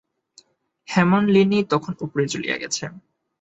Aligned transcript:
হেমনলিনী 0.87 1.59
তখন 1.71 1.93
উপরে 1.99 2.23
চলিয়া 2.27 2.57
গেছে। 2.57 2.83